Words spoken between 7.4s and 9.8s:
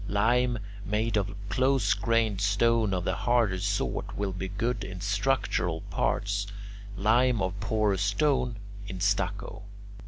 porous stone, in stucco.